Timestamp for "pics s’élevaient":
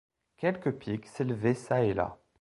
0.79-1.53